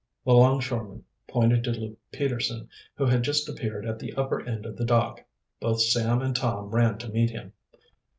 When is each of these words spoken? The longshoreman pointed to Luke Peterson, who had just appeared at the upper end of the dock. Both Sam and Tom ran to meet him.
The 0.25 0.33
longshoreman 0.33 1.03
pointed 1.27 1.63
to 1.63 1.73
Luke 1.73 1.99
Peterson, 2.11 2.69
who 2.95 3.05
had 3.05 3.21
just 3.21 3.47
appeared 3.47 3.85
at 3.85 3.99
the 3.99 4.13
upper 4.15 4.41
end 4.43 4.65
of 4.65 4.75
the 4.75 4.83
dock. 4.83 5.23
Both 5.59 5.79
Sam 5.81 6.23
and 6.23 6.35
Tom 6.35 6.71
ran 6.71 6.97
to 6.97 7.09
meet 7.11 7.29
him. 7.29 7.53